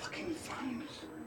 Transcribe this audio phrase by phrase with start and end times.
[0.00, 1.19] fucking fun.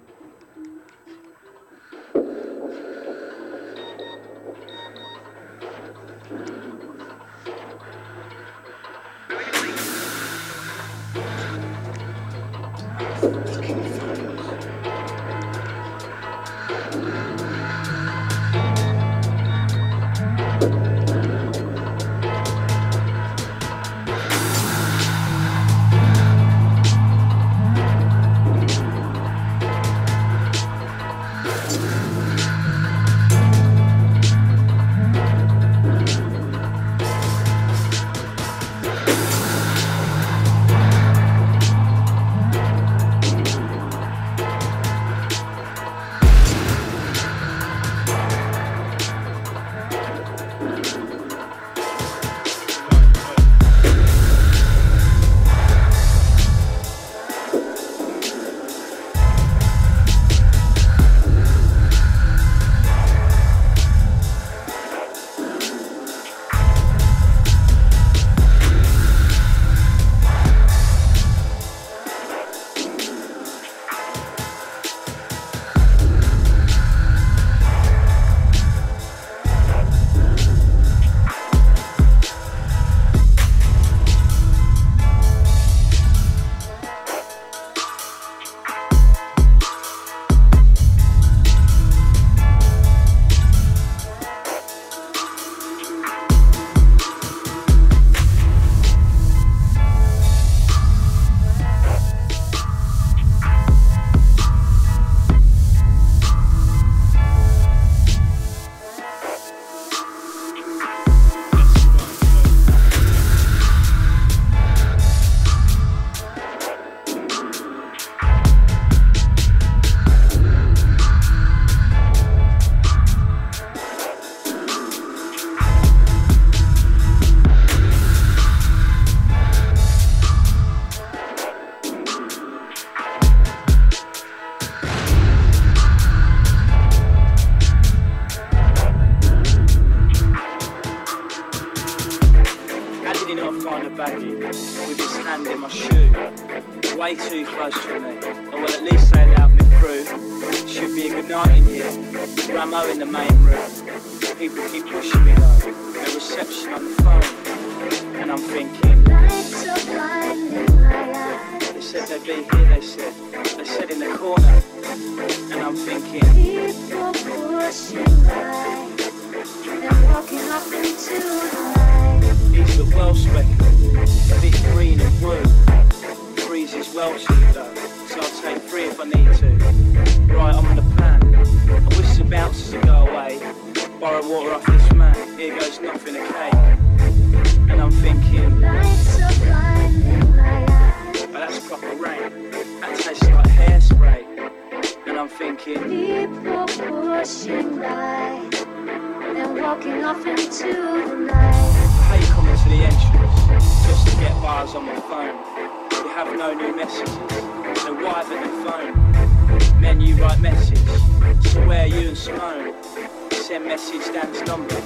[213.74, 214.84] message that's numbered.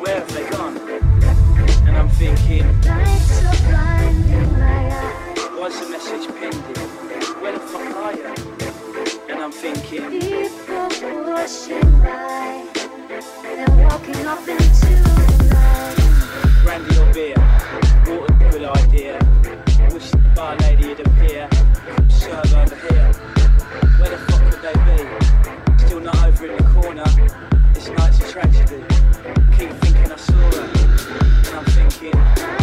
[0.00, 0.74] Where have they gone?
[1.86, 5.60] And I'm thinking, lights are blinding my eyes.
[5.60, 6.80] Was the message pending?
[7.42, 8.24] Where the fuck are you?
[9.28, 10.88] And I'm thinking, people
[11.28, 12.64] rushing by.
[13.42, 16.62] They're walking off into the night.
[16.64, 17.40] Brandy or beer?
[18.06, 19.18] What a good idea.
[19.92, 21.46] Wish the bar lady'd appear.
[22.08, 23.12] Serve over here.
[24.00, 25.84] Where the fuck could they be?
[25.84, 27.39] Still not over in the corner
[27.80, 28.84] this night's a tragedy.
[29.56, 30.70] Keep thinking I saw her,
[31.46, 32.59] and I'm thinking.